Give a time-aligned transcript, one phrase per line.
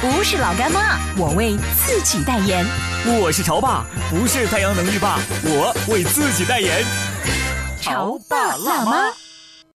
[0.00, 2.64] 不是老干妈，我为自己代言。
[3.20, 6.84] 我是潮爸，不是太阳能浴霸，我为自己代言。
[7.80, 9.12] 潮爸辣妈。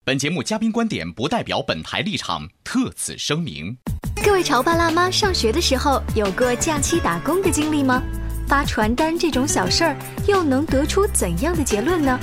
[0.06, 3.76] 本节目嘉宾观点不代表本台立场，特此声明。
[4.24, 8.02] 各位潮爸辣妈，上学的时候有过假期打工的经历吗？
[8.48, 12.18] 发传单这种小事儿，又能得出怎样的结论呢？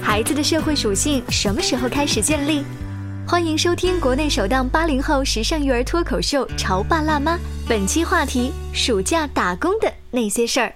[0.00, 2.64] 孩子的社会属性什么时候开始建立？
[3.24, 7.36] 欢迎收听国内首档八零后时尚育儿脱口秀《潮爸辣妈》，
[7.68, 10.72] 本期话题：暑假打工的那些事儿。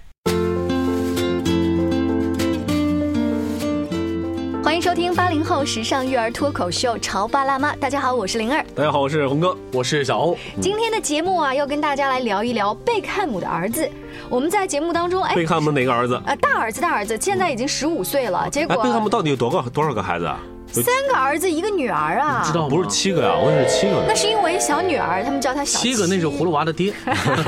[4.64, 8.64] 欢迎收听八零后时尚育儿脱口秀《潮爸辣妈》，大家好，我是灵儿。
[8.74, 10.36] 大家好，我是红哥，我是小欧。
[10.60, 13.88] 今天的节目啊，要跟大家来聊一聊贝克汉姆的儿子。
[14.30, 16.20] 我们在节目当中，哎，贝克汉姆哪个儿子？
[16.24, 18.48] 呃，大儿子，大儿子，现在已经十五岁了。
[18.50, 20.40] 结果，哎，贝克汉姆到底有多个多少个孩子啊？
[20.72, 22.42] 三个儿子，一个女儿啊。
[22.44, 23.34] 知道不是七个呀？
[23.34, 24.04] 我以为是七个。
[24.06, 26.92] 那是因为小女儿，他们叫他小七个，那是葫芦娃的爹。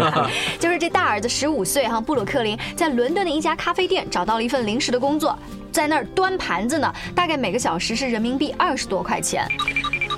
[0.59, 5.39] 就是这大儿子十五岁哈，布鲁克林在伦敦的一家咖啡店找到了一份临时的工作，
[5.71, 9.47] 在那儿端盘子呢，大概每个小时是人民币二十多块钱。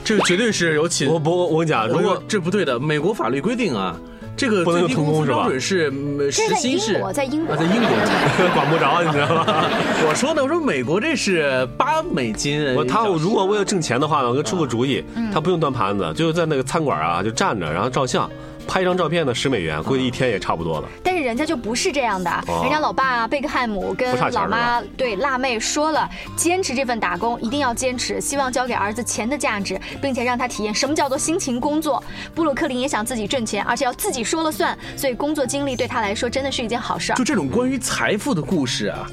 [0.04, 1.06] 这绝对是有起。
[1.06, 3.96] 我不，我跟你讲，如果这不对的，美国法律规定啊。
[4.36, 5.38] 这个不能用童工是吧？
[5.38, 5.90] 标准是
[6.30, 7.96] 时薪是在英国，在英国
[8.54, 9.44] 管不着，你知道吗？
[10.08, 12.74] 我说的，我说美国这是八美金。
[12.74, 18.28] 我他如果为了挣钱的话呢，我给出个主意，他不用端盘子，就在那个餐馆啊，就站着，然后照相。
[18.70, 20.88] 拍一张照片呢，十美元，估计一天也差不多了。
[21.02, 22.30] 但是人家就不是这样的，
[22.62, 32.00] 人家老爸贝克汉姆跟老妈对辣妹说了，坚持这份打工一定要坚持，希望交给儿子钱的价值，并且让他体验什么叫做辛勤工作。
[32.32, 37.12] 布鲁克林也想自己挣钱，而且要自己说了算，所以工作经历对他来说真的是一件好事。
[37.14, 39.04] 就这种关于财富的故事啊。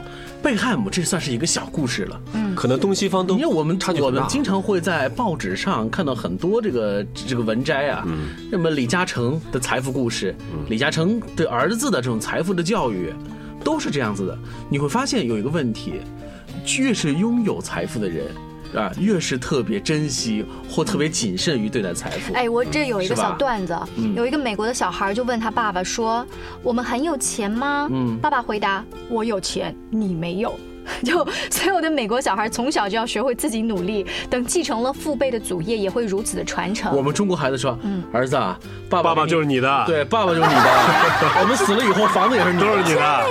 [0.47, 10.33] 贝克汉姆这算是一个小故事了，嗯，可能东西方都因为我们我们经常会在报纸上看到很多这个这个文摘啊，嗯，那么李嘉诚的财富故事，
[10.69, 13.13] 李嘉诚对儿子的这种财富的教育，
[13.61, 14.39] 都是这样子的。
[14.69, 15.95] 你会发现有一个问题，
[16.79, 18.27] 越是拥有财富的人。
[18.77, 22.33] 啊，越是特别珍惜或特别谨慎于对待财富。
[22.33, 23.77] 哎，我这有一个小段子，
[24.15, 26.25] 有一个美国的小孩就问他爸爸说
[26.61, 30.57] ：“我们很有钱吗？”嗯，爸爸回答：“我有钱，你没有。
[31.03, 36.95] ”就所有的美国小孩从小就要学会自己努力，等继承了父辈的祖业，也会如此的传承。
[36.95, 38.57] 我们中国孩子说：“嗯，儿子啊，
[38.89, 40.61] 爸爸爸就是你的，对，爸爸就是你的。
[41.41, 43.23] 我们死了以后，房子也是都是你的。”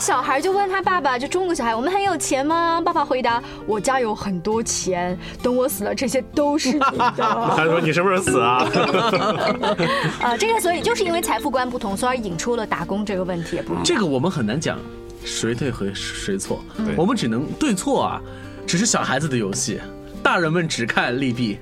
[0.00, 2.80] 小孩就问他爸爸，就中国小孩，我们很有钱吗？
[2.84, 7.14] 爸爸回答：“我家有很多钱，等我死了，这些都是你的。”
[7.56, 8.64] 他说：“你什么时候死啊？”
[10.22, 13.60] 啊， 这个所以就是因为财富观不同，所以引出了打工这个问题。
[13.84, 14.78] 这个我们很难讲。
[15.24, 16.62] 谁对和谁错，
[16.96, 18.20] 我们只能对错啊，
[18.64, 19.80] 只是小孩子的游戏，
[20.22, 21.58] 大人们只看利弊，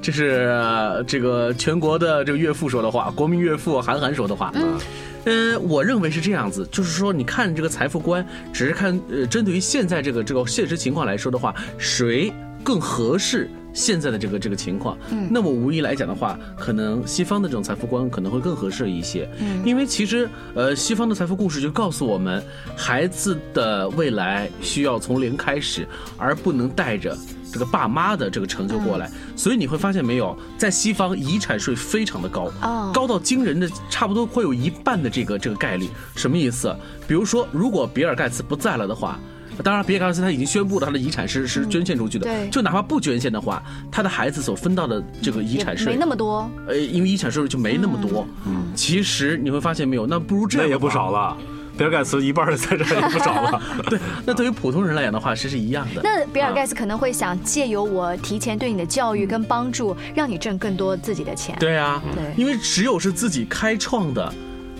[0.00, 4.52] 这是这个全国的这个岳父说的话，国民岳父韩寒说的话。
[4.54, 4.78] 嗯，
[5.24, 12.32] 呃，我认为是这样子，就是说，你看这个财富观，只是看呃，针对于现在这个这个现实情况来说的话，谁
[12.64, 13.48] 更合适？
[13.72, 22.42] 现在的这个这个情况，嗯，那么无疑来讲的话，可能西方的这种财富观可能会更合适一些，嗯，因为其实呃，西方的财富故事就告诉我们，
[22.76, 27.16] 孩子的未来需要从零开始，而不能带着
[27.52, 32.50] 这个爸妈的这个成就过来，所以你会发现没有，在西方遗产税非常的高，
[32.92, 36.74] 高到惊人的，差不多会有一半的这个这个概率，什么意思？
[37.08, 39.18] 比如说，如果比尔盖茨不在了的话。
[39.62, 42.24] 当然，比尔盖茨他已经宣布了他的遗产是是捐献出去的。
[42.24, 46.50] 对，就哪怕不捐献的话，他的孩子所分到的这个遗产税没那么多。
[46.66, 48.26] 呃，因为遗产收入就没那么多。
[48.46, 51.36] 嗯，其实你会发现没有，那不如这样那也不少了。
[51.74, 53.62] 比尔盖茨一半的财产也不少了。
[53.88, 56.02] 对，那对于普通人来讲的话，其实是一样的。
[56.04, 61.56] 那比尔盖茨可能会想借由我提前对你的教育跟帮助，让你挣更多自己的钱。
[61.58, 64.32] 对啊，对，因为只有是自己开创的。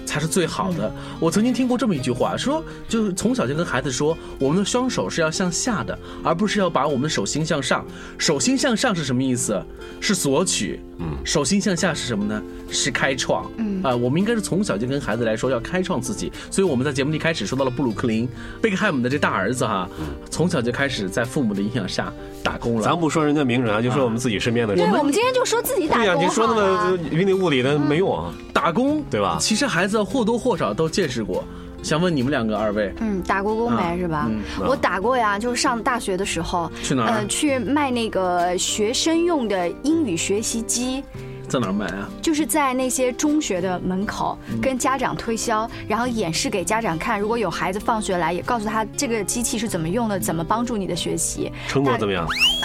[0.04, 0.92] 才是最好的。
[1.20, 7.84] 我曾经听过这么一句话，说就是从小就跟孩子说，我们的双手是要向下的，而不是要把我们的手心向上。
[8.18, 9.60] 手心向上是什么意思？
[10.00, 10.80] 是索取。
[10.98, 12.42] 嗯，手心向下是什么呢？
[12.70, 13.50] 是开创。
[13.82, 16.32] 嗯啊，我们应该是从小就跟孩子来说要开创自己。
[16.50, 18.28] 所以我们在节目一开始说到了布鲁克林
[18.60, 19.88] 贝克汉姆的这大儿子哈，
[20.30, 22.12] 从小就开始在父母的影响下
[22.42, 22.82] 打工了。
[22.82, 24.90] 咱不说人家名人啊，就说我们自己身边的人。
[24.90, 28.32] 对，我们今天就说自己打工对呀，工你说那么云里雾里的没用啊。
[28.52, 31.44] 打工对吧其实孩子或多或少都见识过。
[31.82, 34.28] 想问你们两个二位，嗯，打过工没、啊是吧？
[34.30, 41.02] 嗯我打过呀，就是上大学的时候，去哪儿呃，去卖那个学生用的英语学习机。
[41.48, 42.08] 在哪儿买啊？
[42.22, 47.20] 就是在那些中学的门口跟家长推销，然后演示给家长看。
[47.20, 51.52] 如果有孩子放学来，也告诉他这个机器是怎么用的，怎么帮助你的学习。
[51.68, 52.26] 成果怎么样？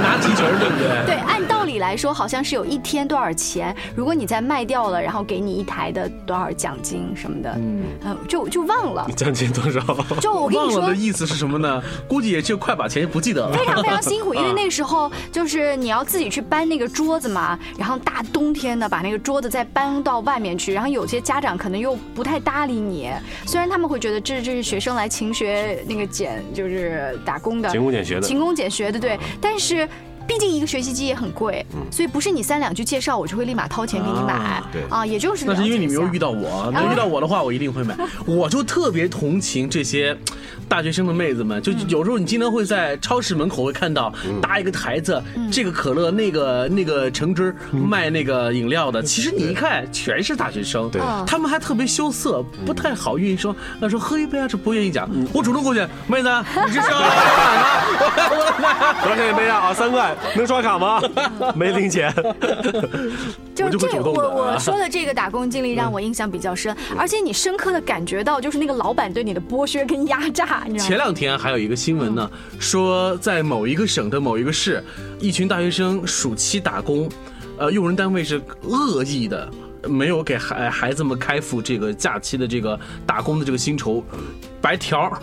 [0.00, 1.06] 拿提成对不对？
[1.06, 9.08] 对，按道理来说，好像是有一天多少钱，如果你再卖掉了，然后给你一台的多少奖金什么的，嗯，就就忘了。
[9.16, 9.80] 奖金多少？
[10.20, 11.82] 就我跟你说忘了的，意思是什么呢？
[12.08, 13.56] 估计也就快把钱不记得了。
[13.56, 23.10] 非常非常辛苦，因为那时候 就是你要自己去搬那个桌子嘛，然后大冬天的把那个桌子再搬到外面去，然后有些家长可能又不太搭理你，
[23.46, 28.20] 虽然他们会觉得这这是学生来勤学那个俭就是打工的，勤工俭学的。
[28.20, 29.88] 勤工俭学的对，但是。
[30.30, 34.32] 毕竟一个学习机也很贵，所以不是你三两句介绍，我就会立马掏钱给你买。
[34.34, 36.20] 啊对啊，也就是那是因为你没有遇到。
[36.20, 37.96] 到我，那遇到我的话，我一定会买。
[38.26, 40.14] 我就特别同情这些
[40.68, 51.00] 大学生的妹子们，就有时候你经常会在超市门口会看到搭一个台子，这个可乐，那个那个橙汁儿卖那个饮料的，其实你一看全是大学生，对。
[51.26, 55.08] 他们还特别羞涩，不太好愿意说，那说喝一杯啊，这不愿意讲。
[55.32, 56.28] 我主动过去，妹子，
[56.66, 57.06] 你是要买
[57.56, 57.64] 吗？
[58.30, 59.02] 我买。
[59.02, 59.58] 多少钱一杯啊？
[59.58, 61.00] 啊，三块， 能刷卡吗？
[61.56, 62.12] 没零钱。
[63.62, 70.88] 我就这主动的我我说的这个打工经历让我印象比较深，而且你深刻的感觉到就是那个老板对你的剥削跟压榨，你知道吗？
[70.88, 74.82] 前两天还有一个新闻呢，说在某一个省的某一个市，
[75.18, 77.06] 一群大学生暑期打工，
[77.58, 79.48] 呃，用人单位是恶意的。
[79.88, 84.04] 没有给孩孩子们开付这个假期的这个打工的这个薪酬，
[84.60, 85.18] 白条儿，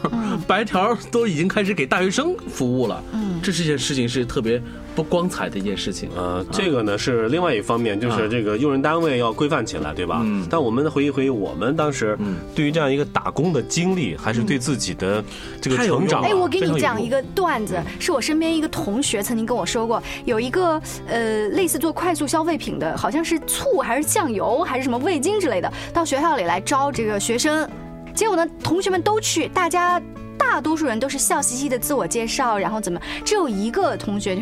[0.47, 3.03] 白条儿都已经开始给大学生服务了。
[3.13, 4.59] 嗯，这是件事情是特别
[4.97, 6.09] 不光彩的一件事情。
[6.15, 10.21] 呃，这个呢是另外一方面，就是这个用人单位要规范起来，对吧？
[10.23, 10.43] 嗯。
[10.49, 12.17] 但我们回忆回忆，我们当时
[12.55, 15.23] 对于这样一个打工的经历，还是对自己的
[15.61, 27.69] 这个成长啊，哎，我给你讲一个段子，是我身边一个同学曾经跟我说过，有一个呃类似做快速消费品的，好像是醋还是酱油还是什么味精之类的，到学校里来招这个学生，
[28.15, 30.01] 结果呢，同学们都去，大家
[30.37, 34.41] 大多数人都是笑嘻嘻的自我介绍，然后怎么，只有一个同学就。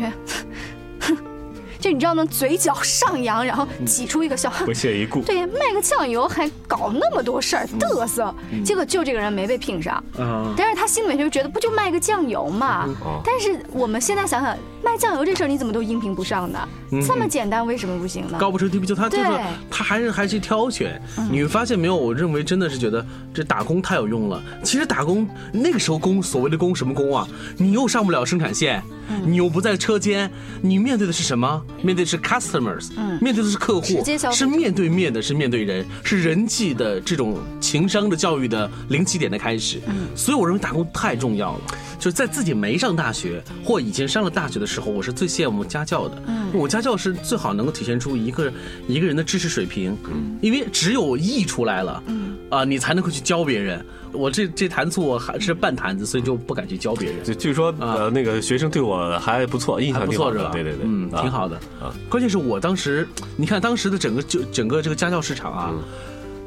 [1.86, 2.24] 哼就你知道吗？
[2.24, 4.50] 嘴角上扬，然后挤出一个笑。
[4.64, 5.22] 不屑一顾。
[5.22, 8.34] 对，卖个酱油还搞那么多事儿，嘚瑟。
[8.64, 12.86] 结果就这个人没被聘上，啊，但是他心里面就觉得不就卖个酱油嘛。
[13.04, 16.68] 哦但是我们现在想想，卖酱油这事儿你怎么都应聘不上呢？
[17.06, 18.38] 这么简单，为什么不行呢？
[18.38, 19.24] 高不成低不就，他就是
[19.70, 21.00] 他还是还是挑选。
[21.30, 21.96] 你会发现没有？
[21.96, 23.04] 我认为真的是觉得
[23.34, 24.42] 这打工太有用了。
[24.62, 27.26] 其实打工那个时候工所谓的工什么工啊？
[27.56, 28.82] 你又上不了生产线，
[29.24, 30.30] 你又不在车间，
[30.62, 31.62] 你面对的是什么？
[31.82, 32.88] 面对的是 customers，
[33.20, 39.80] 面对的是客户是面对面的，是面对人，是人际的这种情商的教育的零起点的开始。
[40.14, 41.60] 所以我认为打工太重要了。
[41.98, 46.22] 就是在自己没上大学或以前上了大学的时候，我是最羡慕家教的。
[46.26, 48.52] 嗯，我家教是最好能够体现出一个
[48.86, 49.96] 一个人的知识水平。
[50.04, 52.02] 嗯，因为只有溢出来了，
[52.50, 53.84] 嗯，啊，你才能够去教别人。
[54.12, 57.22] 我这这坛醋还是半坛子，所以就不敢去教别人。
[57.24, 60.06] 据据说呃那个学生对我还不错，印象。
[60.06, 60.50] 不错是吧？
[60.52, 61.92] 对对对，嗯，啊挺好的啊。
[62.08, 65.82] 关键是我当时，你看当时的整个就整个这个家教市场啊，嗯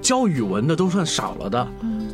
[0.02, 1.68] 教语文的都算少了的，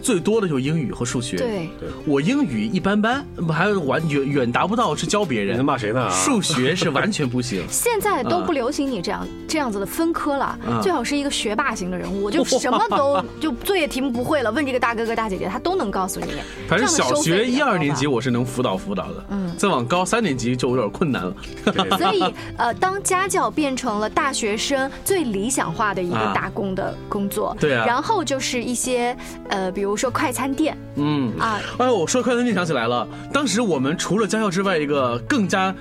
[0.06, 1.36] 最多的就是英语和数学。
[1.36, 1.68] 对，
[2.06, 5.66] 我英语一般般，还完远远达不到是教别你在人。
[5.66, 6.02] 骂谁呢？
[6.04, 7.64] 啊数学是完全不行。
[7.72, 16.28] 现在都不流行你这样这样子的分科了，啊最好是一个学霸型的人物，就什么都 就作业题目不会了，问这个大哥哥大姐姐，他都能告诉你。
[16.68, 21.34] 反正小学一二年级我是能辅导辅导的，嗯，再往高三年级就有点困难了。
[21.98, 22.24] 所以，
[22.58, 29.18] 呃，当家教变成了大学生最理想化的一个啊打工的工作，对啊然后就是一些，
[29.50, 35.74] 呃，比如说快餐店嗯啊，哎呦，我说快餐店想起来了，当时我们除了家教之外，一个更加。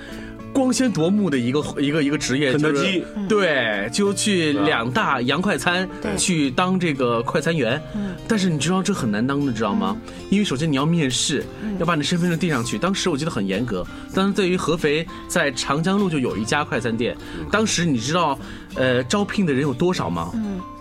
[0.55, 7.81] 光鲜夺目的一个一个一个职业，肯德就是基对，就去两大洋快餐对去当这个快餐员。
[8.25, 9.97] 但是你知道这很难当的，知道吗？
[10.29, 11.43] 因为首先你要面试，
[11.77, 12.77] 要把你身份证递上去。
[12.77, 13.85] 当时我记得很严格。
[14.13, 17.17] 当时对于合肥在长江路就有一家快餐店，
[17.51, 18.39] 当时你知道，
[18.75, 20.31] 呃，招聘的人有多少吗？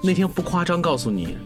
[0.01, 1.37] 那天不夸张告诉你，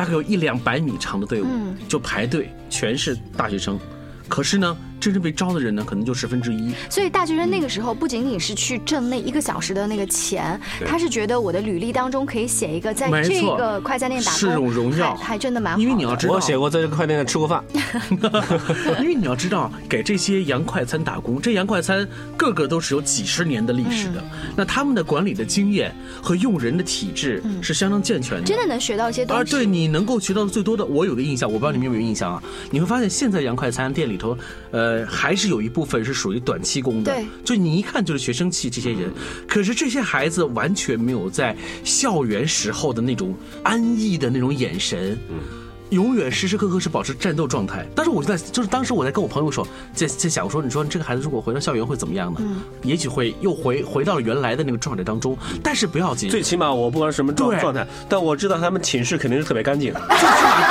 [0.00, 3.78] 大概有一两百米长的队伍嗯就排队，全是大学生。
[4.28, 6.72] 可是呢，真正被招的人呢，可能就十分之一。
[6.88, 15.82] 所以大学生那个时候不仅仅是去挣那一个小时的那个钱，他是觉得我的履历当中可以写一个在这个快餐店打工是种荣耀还还真的蛮好的。
[15.82, 17.64] 因为你要知道，我写过在这个快店吃过饭，
[19.00, 24.22] 因为你要知道，给这些洋快餐打工，这洋快餐个个都是有几十年的历史的，
[24.56, 28.44] 那他们的管理的经验和用人的体制是相当健全的。
[28.44, 29.40] 真的能学到一些东西。
[29.40, 32.42] 而对你能够学到的最多的，我有个印象，我不知道你们有没有印象啊？
[32.70, 34.36] 你会发现现在洋快餐店里头，
[34.70, 37.26] 呃，还是有一部分是属于短期工的，对。
[37.44, 39.10] 就你一看就是学生气这些人，
[39.48, 45.18] 可是这些孩子完全没有在校园时候的那种安逸的那种眼神，
[45.90, 47.84] 永远时时刻刻是保持战斗状态。
[47.96, 52.40] 但是我就在，就是当时我在跟我朋友说，在在想我说，你说这个孩子如果回到校园会怎么样呢？
[52.84, 59.92] 也许会又回回到了原来的那个状态当中，但是不要紧，最起码我不管什么状态，但我知道他们寝室肯定是特别干净，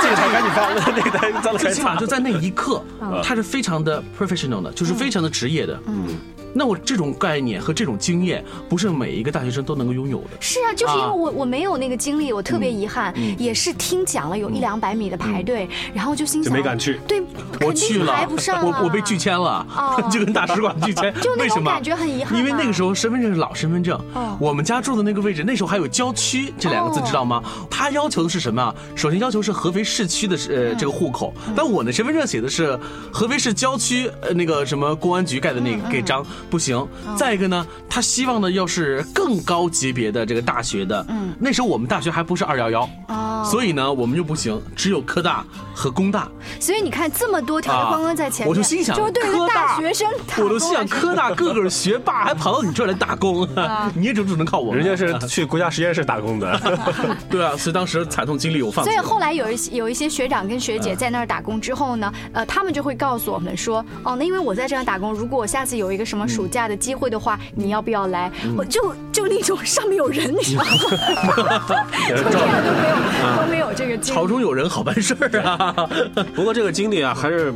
[0.02, 0.39] 这个台赶紧翻，
[0.96, 2.82] 那个台脏了最起码就在那一刻，
[3.22, 5.78] 他是非常的 professional 的，就是非常的职业的。
[5.86, 6.16] 嗯，
[6.52, 10.30] 那我这种概念和这种经验，不是每一个大学生都能够拥有的。
[10.40, 17.22] 是啊，就是因为啊我我没有那个经历，我特别遗憾，嗯也是听讲了有一两百米的排队，然后就心想就没敢去对，
[17.60, 21.30] 我去了排不上，我我被拒签了哦， 就跟大使馆拒签就。
[21.36, 21.62] 那为什么？
[21.62, 27.42] 种感觉很遗憾啊因为那个时候身份证是老身份证哦，我们家住的那个位置，那时候还有郊区这两个字，哦知道吗？
[27.70, 28.74] 他要求的是什么啊？
[28.96, 32.78] 首先要求是合肥市区的呃这个户口，嗯但我的身份证写的是
[33.12, 36.86] 合肥市郊区呃那个什么公安局盖的那嗯个盖章，不行。
[37.16, 45.44] 再一个呢，他希望呢要是更高级别的这个大学的，嗯，那时候我们大学还不是二幺幺，哦所以呢我们就不行，只有科大
[45.74, 46.28] 和工大。
[46.58, 53.48] 所以你看这么多条啊框框在前面，我就心想，就是对于科大大学生我都心想，科大个个是学霸，还跑到你这儿来打工，
[53.94, 54.80] 你也只只能靠我们。
[54.80, 56.60] 人家是去国家实验室打工的，
[57.30, 58.84] 对啊，所以当时惨痛经历我放。
[58.84, 68.30] 所以后来有一些有一些学长跟学姐在那儿打工之后呢，呃，他们就会告诉我们说，哦，那因为我在这儿打工，如果我下次有一个什么暑假的机会的话，你要不要来？
[68.56, 70.70] 我就就那种上面有人，你知道吗？
[72.16, 74.16] 从来都没有都没有这个经历。
[74.16, 75.74] 朝中有人好办事儿啊。
[76.34, 77.52] 不过这个经历啊，还是，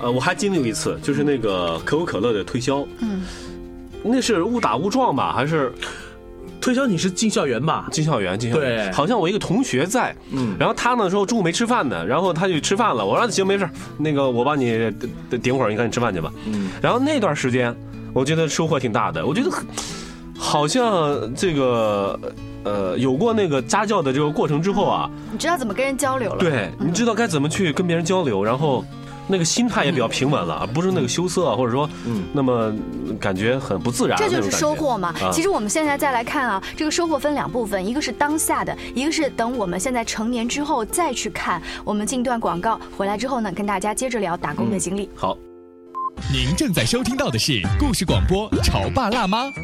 [0.00, 3.22] 呃，我还经历过一次，就是那个可口可乐的推销，嗯，
[4.02, 5.72] 那是误打误撞吧，还是
[6.60, 7.88] 推销你是进校园吧？
[7.90, 8.38] 进校园？
[8.38, 14.90] 进校园，对好像我一个同学在，嗯，然后他呢说中午没吃饭呢，然后他就去吃饭了，我说行没事儿那个我帮你
[15.28, 17.74] 顶顶会儿，你赶紧吃饭去吧，嗯，然后那段时间
[18.12, 19.66] 我觉得收获挺大的，我觉得很
[20.36, 22.18] 好像这个。
[22.64, 26.38] 呃，有过那个家教的这个过程之后啊，你知道怎么跟人交流了？
[26.38, 28.84] 对，你知道该怎么去跟别人交流，然后
[29.26, 32.72] 那个心态也比较平稳了，而不是那个羞涩，或者说，嗯，那么
[33.18, 34.16] 感觉很不自然。
[34.16, 35.08] 这就是收获嘛。
[35.08, 41.60] 啊其实我们现在再来看啊，这个收获分两部分，一个是当下的，一个是等我们现在成年之后再去看。
[41.84, 45.10] 我们进段广告回来之后呢，跟大家接着聊打工的经历。
[45.16, 45.36] 好，
[46.30, 49.46] 您正在收听到的是故事广播《潮爸辣妈》。《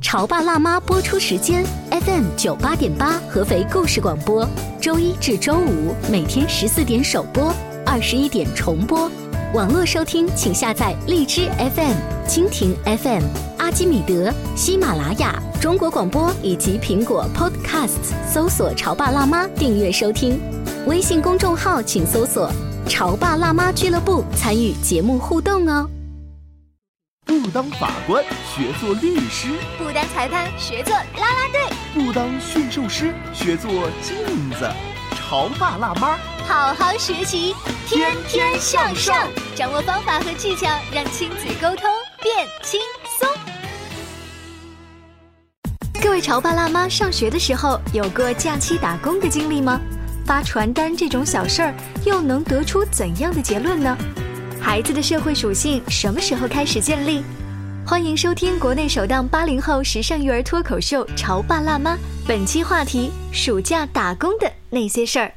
[0.00, 4.46] 潮爸辣妈》播出时间：FM 九八点八，合肥故事广播，
[4.80, 7.54] 周一至周五每天十四点首播，
[7.86, 9.10] 二十一点重播。
[9.54, 11.94] 网络收听，请下载荔枝 FM、
[12.28, 13.22] 蜻蜓 FM、
[13.58, 20.38] 阿基米德、喜马拉雅、中国广播以及苹果 Podcasts，搜索“潮爸辣妈”订阅收听。
[20.86, 22.50] 微信公众号请搜索
[22.88, 25.88] “潮爸辣妈俱乐部”，参与节目互动哦。
[27.24, 29.48] 不当法官，学做律师；
[29.78, 31.60] 不当裁判，学做啦啦队，
[31.94, 33.70] 不当驯兽师，学做
[34.02, 34.16] 镜
[34.58, 34.68] 子。
[35.14, 37.54] 潮爸辣妈，好好学习，
[37.86, 41.88] 天天向上，掌握方法和技巧，让亲子沟通
[42.20, 42.80] 变轻
[43.18, 43.28] 松。
[46.02, 49.80] 各位潮爸辣妈，上学的时候有过假期打工的经历吗？
[50.24, 51.74] 发传单这种小事儿，
[52.04, 53.96] 又能得出怎样的结论呢？
[54.60, 57.22] 孩子的社会属性什么时候开始建立？
[57.84, 61.94] 欢迎收听国内首档八零后时尚育儿脱口秀《潮爸辣妈》，
[62.26, 65.32] 本期话题：暑假打工的那些事儿。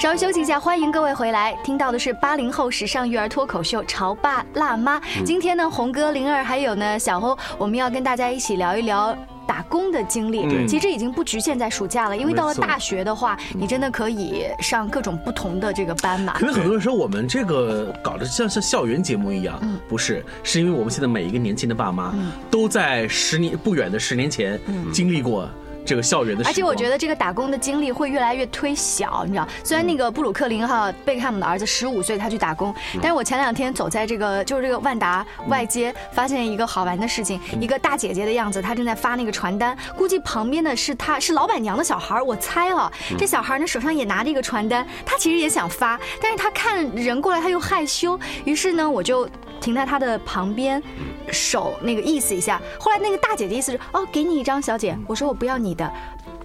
[0.00, 1.56] 稍微休息一下，欢迎各位回来。
[1.62, 4.98] 听到的是八零后时尚育儿脱口秀《潮爸辣妈》。
[5.24, 9.16] 今天呢，红哥、灵儿还有呢小欧，我们要跟大家一起聊一聊。
[9.50, 16.46] 打工的经历，对其实已经不局限在暑假了，因为到了大学的话，你真的可以上各种不同的这个班嘛可。
[16.46, 22.14] 能很多人说我们这个搞得像像校园节目一样，嗯不是，是因为我们现在每一个年轻的爸妈
[22.48, 24.56] 都在十年不远的十年前
[24.92, 25.50] 经历过。
[25.90, 26.44] 这个校园的。
[26.44, 49.28] 而且我觉得这个打工的经历会越来越推小，你知道，虽然那个布鲁克林哈贝克汉姆的儿子十五岁他去打工，但是我前两天走在这个就是这个万达外街，发现一个好玩的事情，一个大姐姐的样子，她正在发那个传单，估计旁边的是她是老板娘的小孩，我猜啊，这小孩呢手上也拿着一个传单，他其实也想发，但是他看人过来他又害羞，于是呢我就
[49.60, 50.82] 停在他的旁边，
[51.30, 55.90] 手那个意思一下，后来那个大姐的意思是哦给你一张小姐，我说我不要你的。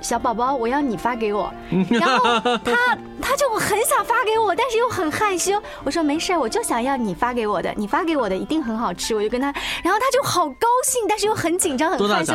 [0.02, 1.52] 小宝宝，我要你发给我，
[1.90, 5.60] 然后他他就很想发给我，但是又很害羞。
[5.84, 9.16] 我说没事，我就想要你发给我的，你发给我的一定很好吃。
[9.16, 9.48] 我就跟他，
[9.84, 12.34] 然后他就好高兴，但是又很紧张，很害羞。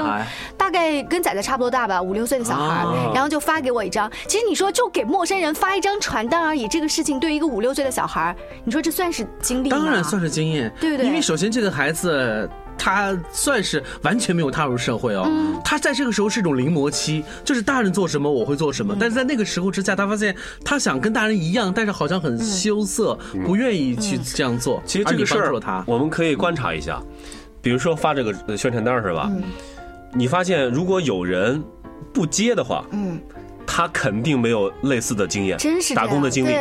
[0.57, 4.11] 大概跟仔仔差不多大吧，五六岁的小孩，然后就发给我一张。
[4.27, 9.77] 其实你说就给陌生人发一张传单而已，这个事情对于一个五六岁的小孩，你说这算是经历吗？
[9.77, 11.07] 当然算是经验，对不对？
[11.07, 12.49] 因为首先这个孩子。
[12.83, 15.29] 他算是完全没有踏入社会哦，
[15.63, 20.35] 他在这个时候是一种临摹期，就是大人做什么我会做什么，但是在那个时候之下，他发现
[20.65, 24.83] 他想跟大人一样，但是好像很羞涩，不愿意去这样做。
[24.87, 27.03] 其实这个事儿，我们可以观察一下，
[27.61, 29.31] 比如说发这个宣传单是吧？
[30.15, 31.63] 你发现如果有人
[32.15, 33.21] 不接的话，嗯，
[33.67, 36.55] 他肯定没有类似的经验，真是打工的经历。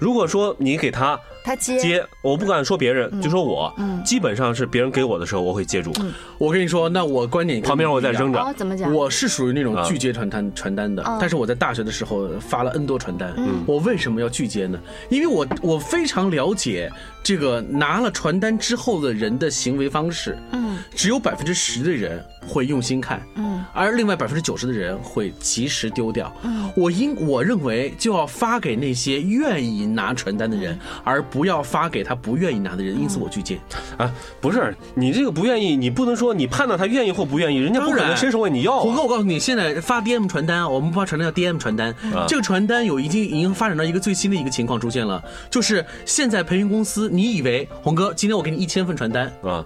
[0.00, 1.20] 如果说你给他。
[1.44, 5.92] 他接接，我不敢说别人，就说我，基本上是别人给我的时候，我会接住。
[6.38, 8.92] 我跟你说，那我观点旁边我在扔着，怎么讲？
[8.94, 13.34] 我是属于那种拒接传单传单的，但是我在大学的时候发了 N 多传单。
[13.66, 14.78] 我为什么要拒接呢？
[15.08, 16.90] 因为我我非常了解
[17.24, 20.38] 这个拿了传单之后的人的行为方式。
[20.52, 26.32] 嗯，只有百分之十的人会用心看，嗯，而另外百分之九十的人会及时丢掉。
[26.42, 31.20] 嗯，我应我认为就要发给那些愿意拿传单的人，而。
[31.32, 33.58] 不要发给他不愿意拿的人，因此我拒接。
[33.96, 38.80] 啊，不是你这个不愿意，你不能说你判断他愿意或不愿意，人家不可能伸手问你要。
[38.80, 41.94] 红哥，我告诉你，现在发 DM 传单，我们发传单叫 DM 传单。
[42.28, 49.64] 这个传单有已经已经发展到一个最新的一个情况出现了，就是现在培训公司，你以为红哥今天我给你一千份传单啊，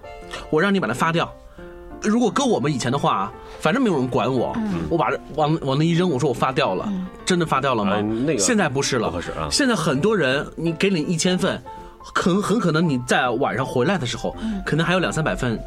[0.49, 1.29] 我让你把它发掉。
[2.07, 4.55] 如果搁我们以前的话，反正没有人管我，
[4.89, 6.91] 我把往往那一扔，我说我发掉了，
[7.25, 8.01] 真的发掉了吗？
[8.01, 9.47] 那个现在不是了，不合适啊。
[9.51, 11.61] 现在很多人，你给你一千份，
[11.99, 15.59] 很很可能你在晚上回来的时候，可能还有两三百份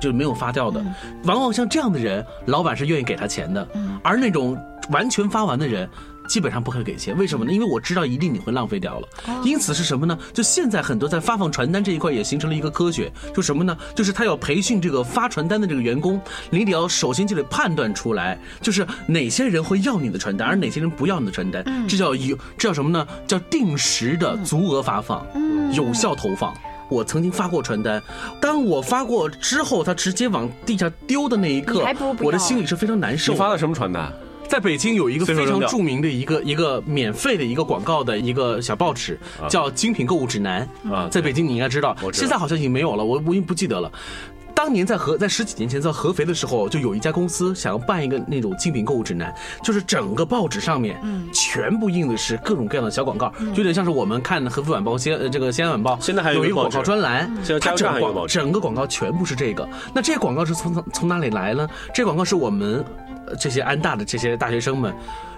[0.00, 0.84] 就没有发掉的。
[1.24, 3.66] 往往像这样的人，老板是愿意给他钱的，
[4.02, 4.56] 而那种
[4.90, 5.88] 完全发完的人。
[6.26, 7.52] 基本上不会给钱，为什么呢？
[7.52, 9.08] 因为我知道一定你会浪费掉了。
[9.44, 10.18] 因此是什么呢？
[10.32, 13.76] 就现在很多在发放传单这一块也形成了一个科学，就什么呢？
[13.94, 21.64] 就是他要培训这个发传单的这个员工，你得要首先就得判断出来，就是哪些人会要你的传单，而哪些人不要你的传单。
[21.88, 23.06] 这叫有，这叫什么呢？
[23.26, 25.26] 叫定时的足额发放，
[25.72, 26.54] 有效投放。
[26.88, 28.00] 我曾经发过传单，
[28.40, 31.84] 当我发过之后，他直接往地下丢的那一刻，
[32.20, 33.32] 我的心里是非常难受。
[33.32, 34.12] 你发的什么传单？
[34.48, 43.90] 在北京有一个非常著名的一个一个免费的一个广告的一个小报纸，叫《精品购物指南》啊，在北京你应该知道，现在好像已经没有了，我我已经不记得了。
[44.56, 59.68] 当年在合在十几年前在合肥的时候，就有一家公司想要办一个那种精品购物指南，就是整个报纸上面，嗯，全部印的是各种各样的小广告，就有点像是我们看《合肥晚报》西这个《西安晚报》，现在还有一个广告专栏，它整广整个广告全部是这个。
[59.92, 61.68] 那这些广告是从从哪里来呢？
[61.94, 62.82] 这广告是我们
[63.38, 64.92] 这些安大的这些大学生们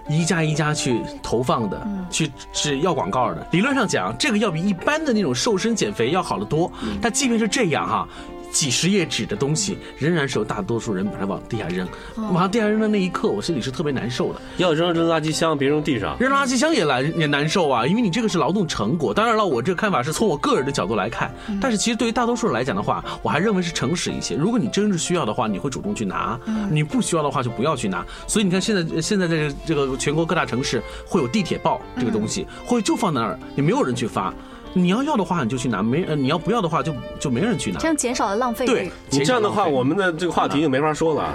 [0.08, 3.44] 一家一家去投放的，去是要广告的。
[3.50, 6.70] 理论上讲，这个要比一般的那种瘦身减肥要好得多。
[7.02, 8.08] 但即便是这样哈。
[8.50, 11.86] 几十页纸的东西，仍然是有大多数人把它往地下扔。
[12.16, 14.40] 往地下扔的那一刻，我心里是特别难受的。
[14.56, 16.16] 要扔扔垃圾箱，别扔地上。
[16.18, 19.12] 扔垃圾箱也难也难受啊，因为你这个是劳动成果。
[19.12, 21.32] 当然了，我这个看法是从我个人的角度来看。
[21.60, 24.34] 但是其实对于大多数人来讲的话，我还认为是诚实一些。
[24.34, 26.38] 如果你真是需要的话，你会主动去拿；
[26.70, 28.04] 你不需要的话，就不要去拿。
[28.26, 34.32] 所以你看，现在现在在这个全国各大城市会有地铁报这个东西，会就放那儿，也没有人去发。
[34.72, 37.78] 你要要的话，你就去拿；没，你要不要的话，就就没人去拿。
[37.78, 38.66] 这样减少了浪费。
[38.66, 41.32] 对，你这样的话，我们的这个话题就没法说了，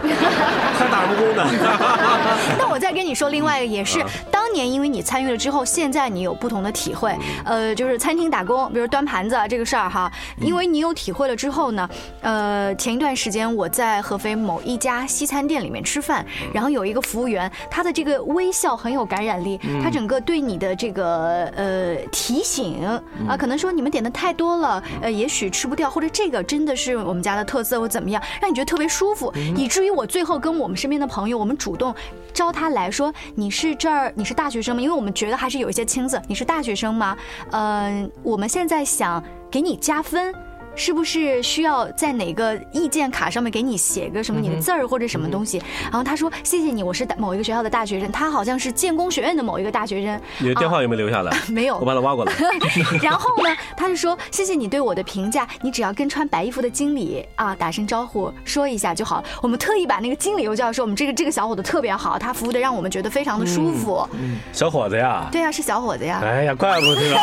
[0.78, 1.43] 还打什么工呢？
[2.58, 7.15] 那我再跟你说另外一个，也是当年因为你参与了之后，现在你有不同的体会。
[7.43, 11.89] 呃，就是餐厅打工，比如端盘子这个事儿哈，因为你有体会了之后呢，
[12.22, 22.84] 呃，前一段时间我在合肥某一家西餐店里面吃饭，然后有一个服务员，他的这个微笑很有感染力，他整个对你的这个呃提醒。
[23.28, 31.94] 啊，可能说你们点的太多了，呃，也许吃不掉，或者这个真的是我们家的特色，或怎么样，让你觉得特别舒服，以至于我最后跟我们身边的朋友，我们主动
[32.34, 34.82] 招他来说，你是这儿，你是大学生吗？
[34.82, 37.18] 因为我们觉得还是有一些青涩，你是大学生吗？
[37.52, 40.34] 嗯，我们现在想给你加分。
[40.76, 45.62] 是不是需要在哪个意见卡上面给你写个什么你的字儿或者什么东西？
[45.84, 50.20] 然后他说谢谢你，我是某一个学校的大学生，他好像是建工学院的某一个大学生。
[50.40, 51.38] 你的电话有没有留下来？
[51.50, 52.34] 没有，我把他挖过来。
[53.02, 59.24] 然后呢，他就说谢谢你对我的评价，你只要跟穿白衣服的经理啊打声招呼说一下就好。
[59.42, 64.08] 我们特意把那个经理又叫说我们这个这个小伙子特别好，他服务的让我们觉得非常的舒服。
[64.52, 65.28] 小伙子呀？
[65.32, 66.20] 对呀，是小伙子呀。
[66.24, 67.02] 哎呀，怪不得。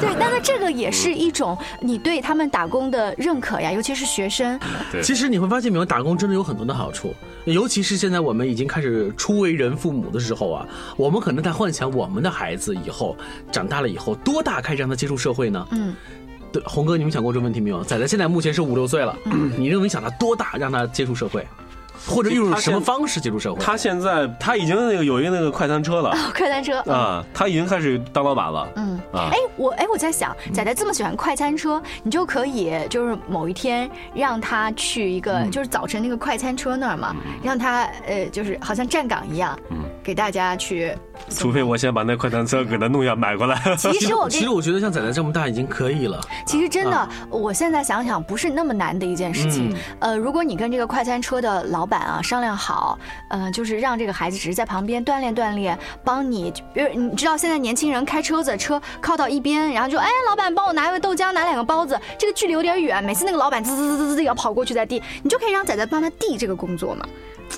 [0.00, 4.58] 对，那那这个也是一种你对他们打工的认可呀，尤其是学生。
[4.90, 13.16] 对，其实你会发现，没有打工真的有很多的好处，尤其是现在我们已经开始初为人父母的时候啊，我们可能在幻想我们的孩子以后
[13.50, 15.66] 长大了以后多大开始让他接触社会呢？
[15.70, 15.94] 嗯，
[16.52, 17.82] 对，红哥，你们想过这个问题没有？
[17.84, 19.16] 仔仔现在目前是五六岁了，
[19.56, 21.46] 你认为想他多大让他接触社会？
[22.06, 23.60] 或者用什么方式接触社会？
[23.62, 28.68] 他现在他已经那个有一个那个快餐车了，快餐车啊，他已经开始当老板了。
[28.76, 29.00] 嗯。
[29.12, 40.96] 啊，哎我哎我在想，仔仔这么喜欢快餐车，你就可以就是某一天让他去一个就是早晨那个快餐车那儿嘛，让他呃就是好像站岗一样，嗯，给大家去。
[41.28, 43.60] 除非我先把那快餐车给他弄下买过来。
[43.76, 46.20] 其实我其实我觉得像仔仔这么大已经可以了。
[46.46, 49.76] 其实真的，我现在想想不是那么难的一件事情。
[49.98, 52.98] 呃，如果你跟这个快餐车的老板啊商量好，
[53.30, 67.06] 嗯，就是让这个孩子只是在旁边锻炼锻炼，帮你，比如你知道现在年轻人开车子，车靠到一边，然后就哎，老板帮我拿一个豆浆，拿两个包子，这个距离有点远，每次那个老板滋滋滋滋滋要跑过去再递，你就可以让仔仔帮他递这个工作嘛。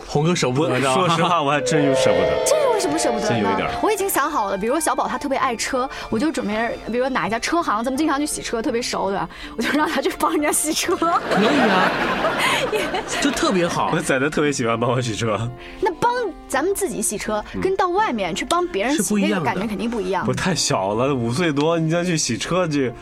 [0.07, 2.45] 红哥舍不得，说实话，我还真有舍不得。
[2.47, 3.39] 这是为什么舍不得呢？
[3.39, 4.57] 有一点，我已经想好了。
[4.57, 10.97] 比如说小宝他特别爱车，我就准备，比如说哪一家车行，咱们经常去洗车，特别熟的，我就让他去帮人家洗车。
[10.97, 11.91] 可以啊，
[13.21, 13.91] 就特别好。
[13.93, 15.39] 我仔仔特别喜欢帮我洗车。
[15.81, 16.13] 那帮
[16.47, 20.25] 咱们自己洗车，跟到外面去帮别人洗，那个感觉肯定不一样。
[20.25, 22.93] 不太小了，五岁多，你再去洗车去。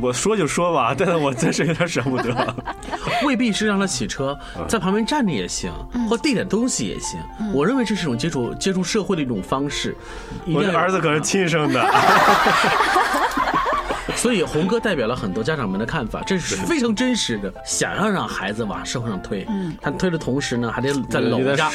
[0.00, 2.54] 我说就说吧， 但是我真是有点舍不得。
[3.24, 5.72] 未必是让他洗车，在旁边站着也行，
[6.08, 7.18] 或递点东西也行。
[7.52, 9.96] 我认为这是一种接触接触社会的一种方式。
[10.46, 11.84] 我的儿子可是亲生的。
[14.18, 17.52] 所以红哥代表了很多家长们的看法，这是非常真实的。
[17.64, 21.70] 想要让孩子往社会上推，嗯，他推的同时呢，还得再搂一下，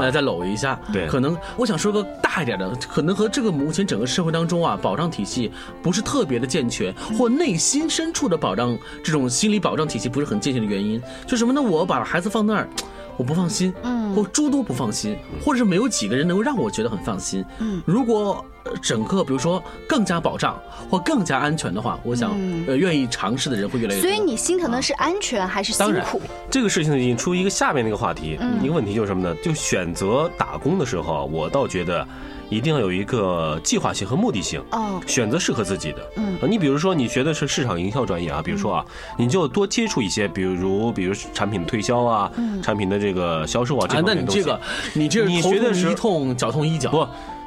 [0.00, 0.78] 来再搂一下。
[0.92, 5.52] 对，可能我想说个大一点的，可能和这个目前整个社会当中啊，保障体系
[5.82, 11.62] 不是特别的健全，或内心深处的保障这种心理保障体系不是很健全的原因，就什么呢？
[11.62, 12.68] 我把孩子放那儿。
[13.16, 18.44] 我不放心，嗯，或诸多不放心，或者是没有几个人能够让我觉得很放心，嗯，如果
[18.82, 20.58] 整个比如说更加保障
[20.90, 22.30] 或更加安全的话，我想
[22.66, 24.10] 呃愿意尝试的人会越来越多。
[24.10, 26.20] 所以你心疼的是安全还是辛苦？
[26.50, 29.36] 这个事情引出一个下面那个话题，一个问题就是什么呢？
[29.42, 32.06] 就选择打工的时候，我倒觉得。
[32.48, 35.98] 一定要有一个计划性和目的性哦，选择适合自己的。
[36.16, 38.84] 嗯，你比如说你学的是市场营销专业啊，比如说啊，
[39.16, 42.30] 你就多接触一些，比如比如产品推销啊，
[42.62, 44.00] 产品的这个销售啊这。
[44.02, 44.60] 那你这个，
[44.94, 47.06] 你这你学的是一痛脚痛医脚不？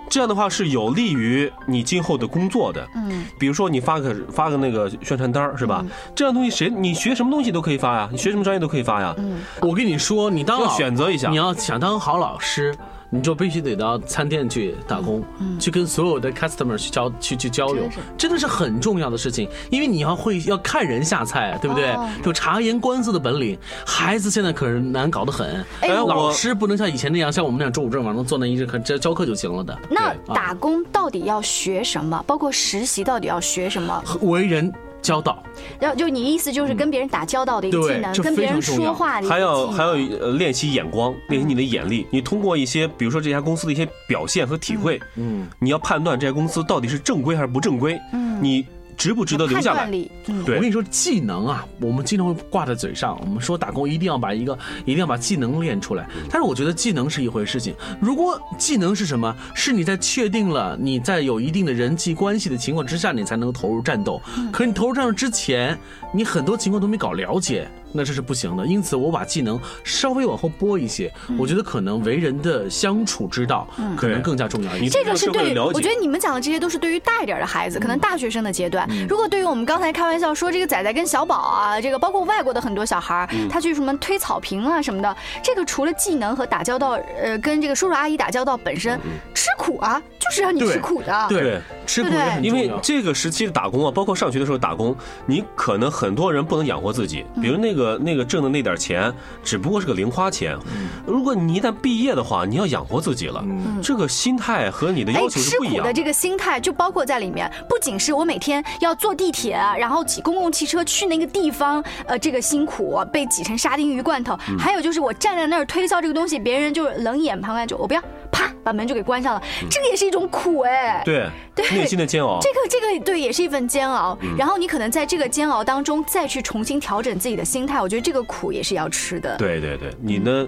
[0.10, 2.88] 这样的话是有利于你今后的工作的。
[2.96, 5.86] 嗯，比如说你发个发个那个宣传单是吧？
[6.16, 9.14] 这样东西谁你学什么东西都可以发呀，你学什么专业都可以发呀。
[9.18, 12.74] 嗯，我跟你说，你当要选择一下，你要想当好老师。
[13.10, 15.24] 你就必须得到餐店去打工，
[15.60, 19.48] 去跟所有的 customer 去交去去交流，真的是很重要的事情。
[19.70, 21.96] 因为你要会要看人下菜，对不对？
[22.26, 23.58] 有察言观色的本领。
[23.86, 29.78] 孩子现在可是难搞得很，哎，老师不能像以前那样，像我们那样周五正晚上坐那一直课教教课就行了的。
[29.90, 32.22] 那打工到底要学什么？
[32.28, 34.04] 包括实习到底要学什么？
[34.22, 34.74] 为人。
[35.08, 35.42] 交道，
[35.80, 39.94] 然后就你意思就是跟别人打交道的一个技能，跟别人说话的还要还要
[40.34, 42.06] 练习眼光，练习你的眼力。
[42.12, 48.66] 你通过一些，比如说这家公司的一些表现和体会，嗯，你要判断这家公司到底是正规还是不正规，嗯，你。
[48.98, 49.90] 值不值得留下来？
[49.90, 53.18] 对，我跟你说，技能啊，我们经常会挂在嘴上。
[53.22, 56.10] 我们说打工一定要把一个，一定要把技能练出来。
[56.30, 57.76] 但是我觉得技能是一回事情。
[58.02, 59.34] 如果技能是什么？
[59.54, 64.20] 是你在确定了你在有一定的人际关系的情况之下，你才能投入战斗。
[64.52, 65.78] 可是你投入战斗之前，
[66.12, 67.70] 你很多情况都没搞了解。
[67.92, 74.92] 那这是不行的，因此我把技能稍微往后拨一些，我觉得可能为人的相处之道可能更加重要一点。
[74.92, 78.88] 这个是对，我觉得你们讲的这些都是对于大一点的孩子，可能大学生的阶段。
[79.08, 89.00] 如果对于我们刚才开玩笑说这个仔仔跟小宝啊，这个包括外国的很多小孩，他去什么推草坪啊什么的，这个除了技能和打交道，呃，跟这个叔叔阿姨打交道本身
[89.34, 91.26] 吃苦啊，就是让你吃苦的。
[91.30, 92.10] 对，吃苦
[92.42, 92.72] 因为。
[92.84, 94.96] 这个时期的打工啊，包括上学的时候打工，
[95.26, 100.58] 你可能很多人不能养活自己，嗯比如那个那个挣的那点钱，只不过是个零花钱。
[101.06, 103.46] 如果你一旦毕业的话，你要养活自己了，
[103.84, 105.82] 这个心态和你的要求吃是不一样的。
[105.82, 118.02] 苦的这个心态就包括在里面，不仅是我每天要坐地铁，然后挤公共汽车去那个地方，呃，这个辛苦被挤成沙丁鱼罐头，嗯还有就是我站在那儿推销这个东西，别人就冷眼旁观，就我不要，
[118.38, 121.02] 啪把门就给关上了，这个也是一种苦哎。
[121.02, 122.38] 嗯对对内心的煎熬。
[122.40, 124.18] 这个这个对，也是一份煎熬。
[124.22, 129.36] 嗯然后你可能在这个煎熬当中再去重新调整自己的心态，我觉得这个苦也是要吃的。
[129.38, 130.48] 对对对，你的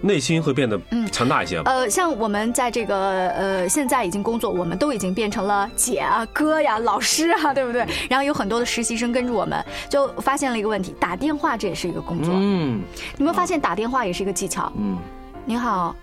[0.00, 0.78] 内心会变得
[1.10, 1.58] 强大一些。
[1.64, 7.86] 呃，像我们在这个呃现在已经工作，我们都已经变成了姐啊、哥呀、老师啊，对不对？
[8.10, 12.34] 然后有很多的实习生跟着我们，就发现了一个问题：打电话这也是一个工作。
[12.36, 12.82] 嗯
[13.16, 14.70] 你有没有发现打电话也是一个技巧？
[14.76, 14.98] 嗯，
[15.46, 15.94] 你好，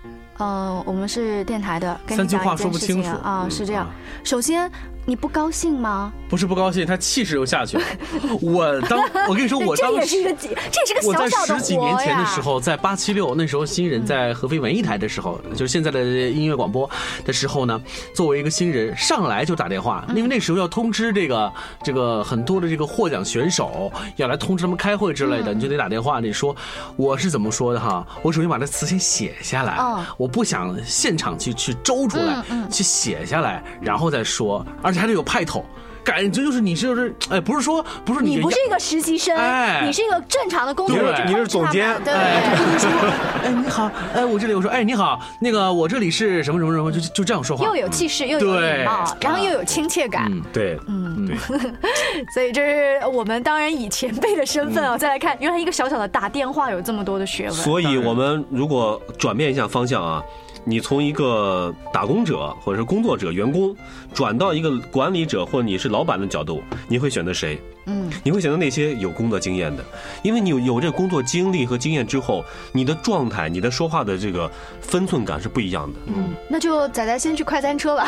[0.42, 3.94] 呃，我们是电台的，跟你讲一件事情啊，嗯是这样啊。
[4.24, 4.68] 首先，
[5.04, 6.12] 你不高兴吗？
[6.28, 7.84] 不是不高兴，他气势又下去了。
[8.40, 11.96] 我当我跟你说，我这当时也是一个技，这也是个小小的十几年。
[11.98, 16.88] 前的时候，在八七六那时候新人在合肥文艺台的时候，就是现在的音乐广播
[17.24, 17.80] 的时候呢，
[18.14, 26.54] 作为一个新人上来就打电话，因为那时候要通知这个这个很多的这个获奖选手要来通知他们开会之类的，你就得打电话，你说
[26.96, 28.06] 我是怎么说的哈？
[28.22, 35.64] 我首先把这词先写下来嗯，我不想现场去去周出来嗯，去写下来，然后再说，而且还得有派头。
[36.04, 42.12] 感觉就是你是就是哎，不是说不是你你不是一个实习生，哎你是一个正常的工作人员，你是总监对。
[43.44, 51.36] 哎，你好，哎，我这里我说，哎，你好，那个我这里是什么什么什么，就就这样说话，又有气势，又有对礼貌，然后又有亲切感，嗯对，嗯，对，
[52.34, 57.52] 所以这是我们当然以前辈的身份啊，再来看，原来一个小小的打电话有这么多的学问。
[57.52, 60.20] 所以我们如果转变一下方向啊，
[60.64, 63.74] 你从一个打工者或者是工作者、员工，
[64.14, 67.60] 转到一个管理者或者你是老板的角度，你会选择谁？
[67.86, 69.84] 嗯，你会选择那些有工作经验的，
[70.22, 74.48] 因为你有有这工作经历和经验之后，你的状态、你的说话的这个
[74.80, 75.98] 分寸感是不一样的。
[76.06, 78.06] 嗯，那就仔仔先去快餐车吧。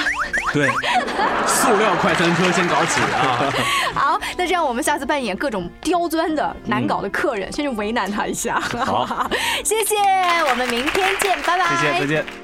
[0.52, 0.68] 对，
[1.48, 3.52] 塑料快餐车先搞起啊，
[3.94, 8.60] 好，那这样我们下次扮演各种刁钻的难搞的客人，先去为难他一下。
[8.60, 9.28] 好，
[9.64, 9.96] 谢谢，
[10.48, 11.76] 我们明天见，拜拜。
[11.82, 12.43] 谢谢，再见。